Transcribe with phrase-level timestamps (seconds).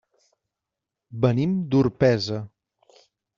[1.25, 2.41] Venim d'Orpesa.